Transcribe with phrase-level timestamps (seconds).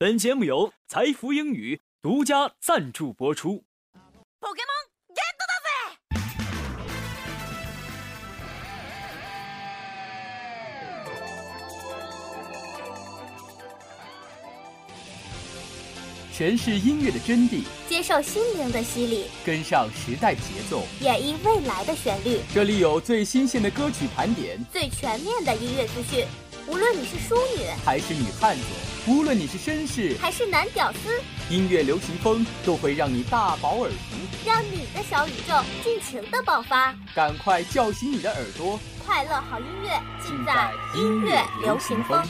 [0.00, 3.64] 本节目由财富英语独家赞助播出。
[16.32, 22.38] 诠释音乐的真谛，接受心灵的洗礼，跟上时代节奏，演绎未来的旋律。
[22.54, 26.24] 这里有最新鲜的歌曲盘点，最全面的音乐资讯。
[26.68, 28.62] 无论你是淑女还是女汉子，
[29.06, 36.94] 无论你是绅士还是男屌丝，音乐流行风都会让你大饱耳福，让你的小宇宙尽情的爆发。
[37.14, 42.22] 赶快叫醒你的耳朵，快乐好音乐尽在音乐流行风。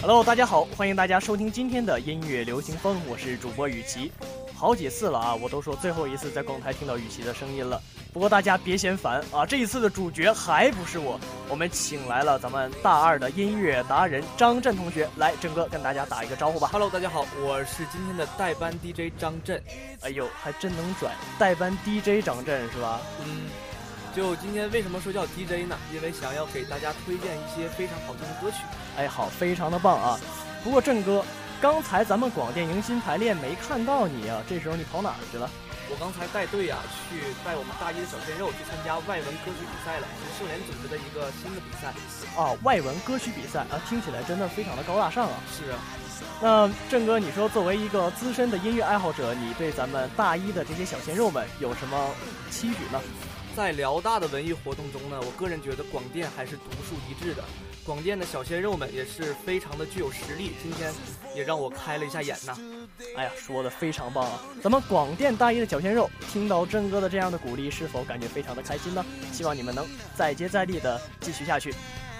[0.00, 4.10] Hello，大家好，欢迎大家收听今天的音乐流行风，我是主播雨琦。
[4.54, 7.80] 好几次了啊，我都说最后一次在广台听到雨琦的声音了。
[8.12, 16.68] 不过大家别嫌烦啊，这一次的主角还不是我，我们请来了咱们大二的音乐达人张震同学，来，郑哥跟大家打一个招呼吧。
[16.72, 19.62] Hello，大家好，我是今天的代班 DJ 张震。
[20.00, 23.00] 哎呦，还真能拽，代班 DJ 张震是吧？
[23.24, 23.47] 嗯。
[24.18, 25.78] 就今天为什么说叫 DJ 呢？
[25.94, 28.56] 因为想要给大家推荐一些非常好听的歌曲。
[28.96, 30.18] 哎，好，非常的棒啊！
[30.64, 31.24] 不过郑哥，
[31.60, 35.48] 刚才咱们广电迎新排练没看到你啊，这时候你跑哪儿去了？
[35.88, 41.94] 我刚才带队啊，去带我们大一的小鲜肉去参加外文歌曲比赛了，是社联组织的一个新的比赛。
[42.34, 45.38] 啊，外文歌曲比赛啊，听起来真的非常的高大上啊。
[45.46, 45.78] 是啊。
[46.42, 52.10] 那郑哥，你说作为一个资深的音乐爱好者，你对咱们大一的这些小鲜肉们有什么
[52.50, 53.00] 期许呢？
[53.58, 57.42] 在辽大的文艺活动中呢，我个人觉得广电还是独树一帜的。
[57.84, 60.94] 广电的小鲜肉们也是非常的具有实力，今天
[61.34, 62.56] 也让我开了一下眼呐。
[63.16, 64.40] 哎呀，说的非常棒啊！
[64.62, 69.04] 咱们广电大一的小鲜肉听到郑哥的这样的鼓励，是否感觉非常的开心呢？
[69.32, 71.74] 希望你们能再接再厉的继续下去。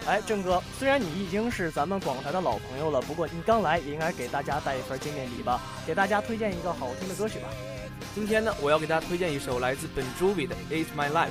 [0.07, 7.49] 哎，郑哥，虽然你已经是咱们广台的老朋友了，不过你刚来也应该给大家带一份见面礼吧，给大家推荐一个好听的歌曲吧。
[8.15, 11.29] 今天呢，我要给大家推荐一首来自本周比的《It's My Life》。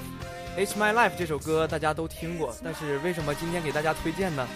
[0.66, 4.48] 《It's My Life》这首歌大家都听过，但是为什么今天给大家推荐呢？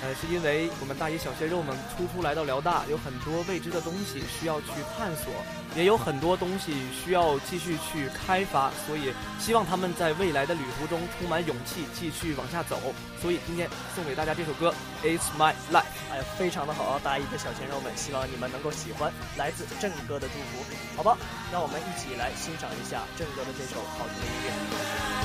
[0.00, 5.32] 呃，是因为我们大一小鲜肉们初初来到辽大，有很多未知的东西需要去探索，
[5.74, 12.78] 也有很多东西需要继续去开发，所以希望他们在未来的旅途中充满勇气，继续往下走。
[13.20, 14.72] 所以今天送给大家这首歌
[15.04, 15.82] 《It's My Life》，
[16.12, 17.00] 哎，非常的好啊！
[17.02, 20.64] 大一的小鲜肉们，希望你们能够喜欢，来自郑哥的祝福，
[20.96, 21.18] 好吧？
[21.52, 25.17] 让我们一起来欣赏一下郑哥的这首好听的音乐。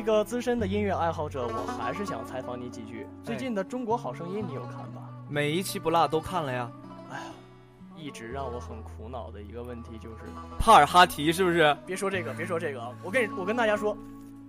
[0.00, 3.06] 一个资深的音乐爱好者，我还是想采访你几句。
[3.22, 5.08] 最近的《中国好声音》，你有看吧？
[5.28, 6.70] 每一期不落都看了呀。
[7.10, 7.24] 哎呀，
[7.96, 10.24] 一直让我很苦恼的一个问题就是
[10.58, 11.76] 帕尔哈提是不是？
[11.86, 12.90] 别说这个，别说这个啊！
[13.02, 13.96] 我跟我跟大家说，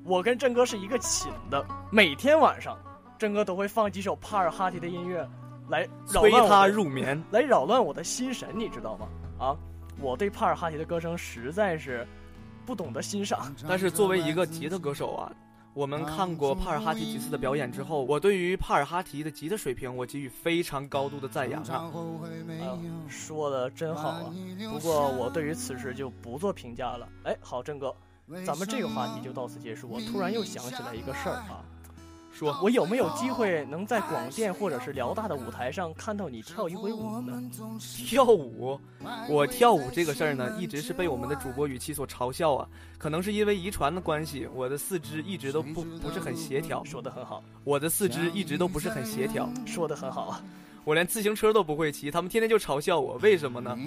[0.03, 2.77] 我跟郑哥是一个寝的，每天晚上，
[3.17, 5.27] 郑哥都会放几首帕尔哈提的音乐
[5.67, 7.21] 来扰催他乱我的入眠。
[7.31, 9.07] 来扰乱我的心神，你知道吗？
[9.39, 9.57] 啊，
[9.99, 12.07] 我对帕尔哈提的歌声实在是
[12.65, 13.53] 不懂得欣赏。
[13.67, 15.31] 但是作为一个吉他歌手啊，
[15.73, 21.91] 我们看过帕尔哈提几次的表演之后，我对于帕尔哈提的吉他水平，我给予非常高度的赞扬啊。
[22.59, 22.77] 呃，
[23.09, 24.33] 说的真好啊！
[24.71, 27.07] 不过我对于此事就不做评价了。
[27.23, 27.95] 哎，好，郑哥，
[28.45, 29.87] 咱们这个话题就到此结束。
[29.89, 31.63] 我突然又想起来一个事儿啊，
[32.41, 37.39] 说我有没有机会能在广电或者是辽大的舞台上看到你跳一回舞呢？
[37.79, 38.79] 跳舞，
[39.29, 42.67] 我跳舞这个事儿呢，一直是被我们的主播语气所嘲笑啊。
[42.97, 46.83] 可能是因为遗传的关系，我的四肢一直都不不是很协调。
[46.83, 50.43] 说的很好，我的四肢一直都不是很协调，说的很好啊。
[50.83, 53.77] 我连自行车都不会骑，他们天天就嘲笑我，为什么呢？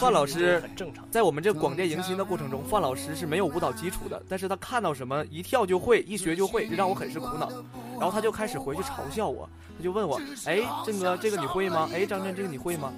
[0.00, 1.06] 范老师很正常。
[1.10, 7.50] 在我们这广电迎新的过程中，范老师是没有舞蹈基础的，但是他看到什么一跳就会，一学就会，就让我很是苦恼。
[7.98, 11.90] 然后他就开始回去嘲笑我，他就问我：“哎，郑哥，这个你会吗？
[11.92, 12.90] 哎，张震，这个你会吗？”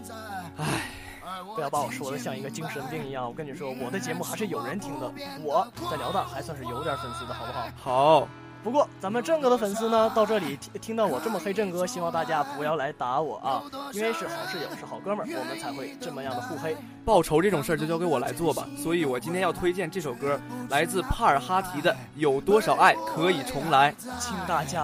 [0.57, 0.67] 唉，
[1.57, 3.27] 不要把我说的像一个精神病一样。
[3.27, 5.13] 我跟你说，我的节目还是有人听的，
[5.43, 7.69] 我在辽大还算是有点粉丝的，好不好？
[7.77, 8.29] 好。
[8.63, 13.63] 不过咱们郑哥的粉丝呢，到这里听听到我这么黑郑哥，希望大家不要来打我啊，
[13.93, 16.77] 因为是好室友，是好哥们儿，我们才会这么样的互黑。
[17.05, 18.67] 报仇这种事儿就交给我来做吧。
[18.77, 24.83] 所以我今天要推荐这首歌，来自帕尔哈提的《有多少爱可以重来》，请大家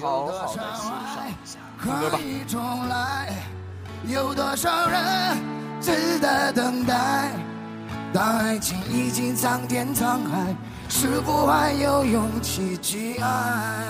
[0.00, 1.58] 好好的欣赏一下。
[1.82, 2.18] 听歌吧。
[2.46, 3.32] 重来，
[4.06, 5.36] 有多少人
[5.80, 7.30] 值得等待？
[8.14, 10.54] 当爱情已经桑田沧海，
[10.88, 13.84] 是否还有勇气去爱？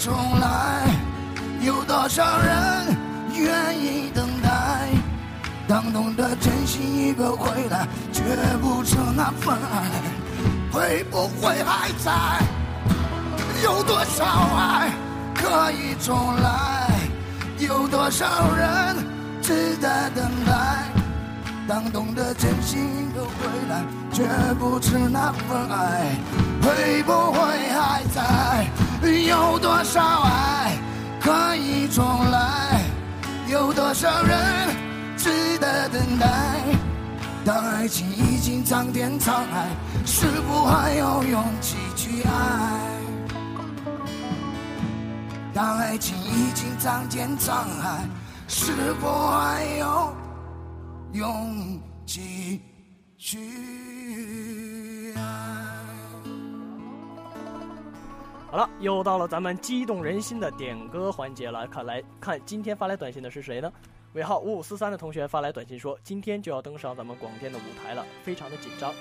[0.00, 0.88] 重来？
[1.60, 2.96] 有多少人
[3.34, 4.88] 愿意等待？
[5.68, 8.22] 当懂得珍惜一个回来，却
[8.62, 9.90] 不成那份爱，
[10.72, 12.40] 会不会还在？
[13.62, 14.90] 有多少爱
[15.34, 16.98] 可以重来？
[17.58, 18.26] 有多少
[18.56, 18.96] 人
[19.42, 20.88] 值得等待？
[21.68, 24.24] 当懂得珍惜一个回来，却
[24.54, 26.16] 不知那份爱，
[26.62, 27.38] 会不会
[27.68, 28.66] 还在？
[29.08, 30.76] 有多少爱
[31.20, 32.82] 可以重来？
[33.48, 34.38] 有多少人
[35.16, 36.26] 值得等待？
[37.44, 39.68] 当爱情已经苍天沧海，
[40.04, 42.30] 是否还有勇气去爱？
[45.52, 47.50] 当爱情已经苍天沧
[47.80, 48.06] 海，
[48.46, 50.14] 是否还有？
[51.12, 52.62] 勇气
[53.18, 53.38] 去
[55.16, 55.49] 爱。
[58.50, 61.64] 好了，又到了咱们激动人心的点歌环节了。
[61.68, 63.72] 看来看今天发来短信的是谁呢？
[64.14, 68.92] 尾号五五四三的同学发来短信说，今天就要登上咱们广电的舞台了，非常的紧张，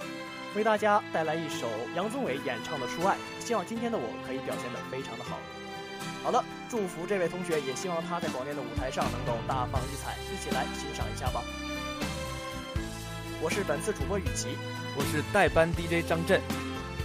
[0.56, 1.66] 为大家带来一首
[1.96, 5.40] 杨宗纬演唱的《初爱》，希望今天的我可以表现得非常的好。
[6.24, 11.42] 好的，祝福这位同学，也希望他在广电的舞台上能够大放异彩，一起来欣赏一下吧。
[13.42, 14.50] 我是本次主播雨琦，
[14.96, 16.40] 我是代班 DJ 张震，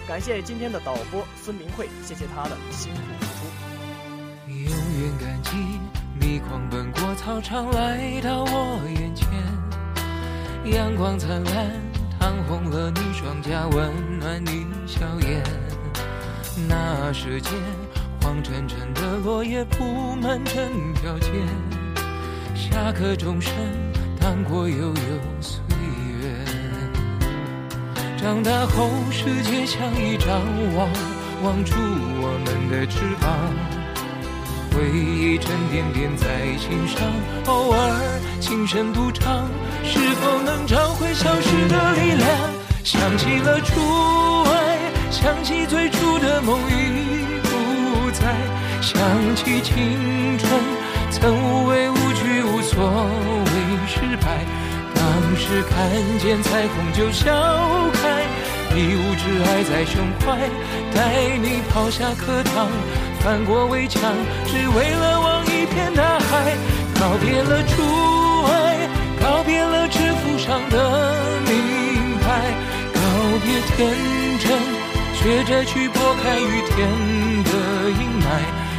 [0.06, 4.52] 感谢今天的导播孙明慧，谢谢他的辛苦付出。
[4.52, 5.56] 永远感激
[6.20, 9.26] 你狂奔过操场来到我眼前，
[10.72, 11.70] 阳光灿烂，
[12.20, 15.42] 烫红了你双颊，温暖你笑颜。
[16.68, 17.52] 那时间，
[18.20, 21.30] 黄澄澄的落叶铺满整条街，
[22.54, 23.52] 下课钟声
[24.20, 24.94] 荡过悠悠
[25.40, 25.73] 岁月。
[28.24, 30.40] 长大后，世界像一张
[30.74, 30.88] 网，
[31.42, 33.28] 网住我们的翅膀。
[34.72, 36.26] 回忆沉甸甸在
[36.56, 37.02] 心上，
[37.44, 39.46] 偶尔轻声独唱，
[39.84, 42.26] 是否能找回消失的力量？
[42.82, 43.78] 想起了初
[44.44, 44.78] 爱，
[45.10, 48.34] 想起最初的梦已不在，
[48.80, 50.50] 想起青春
[51.10, 53.43] 曾无畏无惧，无所。
[55.46, 57.30] 是看见彩虹就笑
[57.92, 58.24] 开，
[58.74, 60.38] 一无挚爱在胸怀，
[60.94, 62.68] 带你跑下课堂，
[63.20, 64.00] 翻过围墙，
[64.46, 66.56] 只为了望一片大海。
[66.98, 67.82] 告别了初
[68.46, 68.88] 爱，
[69.20, 71.12] 告别了制服上的
[71.44, 72.40] 名牌，
[72.94, 73.00] 告
[73.44, 73.92] 别天
[74.40, 74.48] 真，
[75.14, 76.88] 学着去拨开雨天
[77.44, 78.24] 的阴霾，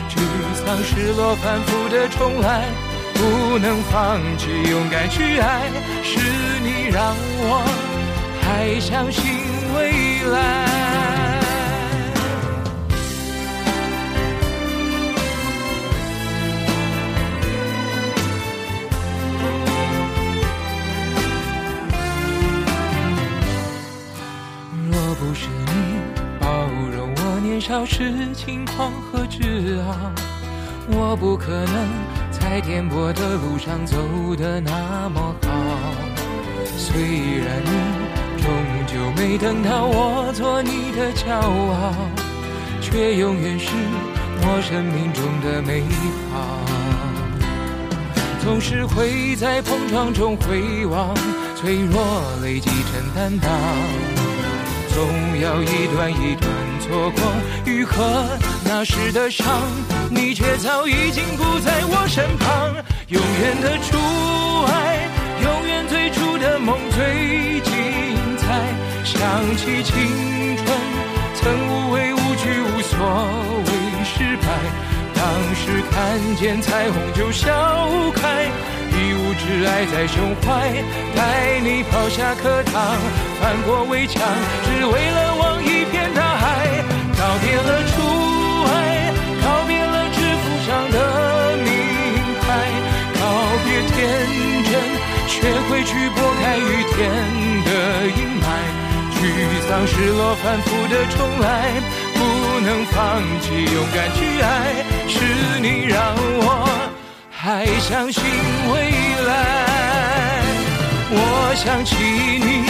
[0.10, 0.18] 沮
[0.66, 2.66] 丧、失落、反复的重来，
[3.16, 5.70] 不能放弃，勇敢去爱，
[6.04, 6.20] 是
[6.62, 7.64] 你让我
[8.42, 9.24] 还相信
[9.76, 10.66] 未来。
[24.92, 25.72] 若不是你
[26.40, 30.12] 包容我年少时轻狂和自傲，
[30.90, 31.90] 我不可能
[32.48, 33.98] 在颠簸的路上走
[34.38, 35.50] 得那么好。
[36.78, 37.02] 虽
[37.40, 37.72] 然你
[38.38, 38.46] 终
[38.86, 41.96] 究没等到我做你的骄傲，
[42.80, 43.72] 却永远是
[44.42, 45.82] 我生命中的美
[46.32, 46.62] 好。
[48.44, 51.16] 总是会在碰撞中回望，
[51.56, 53.52] 脆弱累积成担当。
[54.94, 55.04] 总
[55.42, 56.48] 要一段一段
[56.80, 57.20] 错过，
[57.66, 59.46] 愈合那时的伤，
[60.10, 62.76] 你却早已经不在我身旁。
[63.08, 63.96] 永远的初
[64.66, 65.08] 爱，
[65.44, 67.72] 永远最初的梦最精
[68.38, 68.74] 彩。
[69.06, 69.22] 想
[69.56, 70.66] 起青春，
[71.36, 72.98] 曾无畏无惧，无所
[73.66, 73.72] 谓
[74.04, 74.48] 失败。
[75.14, 77.54] 当时看见彩虹就笑
[78.16, 78.50] 开，
[78.92, 80.74] 一无挚爱在胸怀，
[81.16, 82.98] 带你跑下课堂，
[83.40, 84.22] 翻过围墙，
[84.66, 86.84] 只为了望一片大海。
[87.18, 88.25] 告别了初
[100.28, 101.46] 我、反复的重来。
[102.18, 102.20] 不
[102.66, 104.46] 能放弃，勇敢去爱，
[105.08, 105.16] 是
[105.62, 105.96] 你让
[106.42, 106.48] 我
[107.30, 108.24] 还相信
[108.72, 108.74] 未
[109.28, 109.32] 来。
[111.12, 111.94] 我想起
[112.44, 112.66] 你，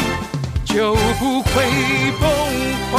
[0.65, 1.53] 就不会
[2.19, 2.23] 崩
[2.91, 2.93] 坏。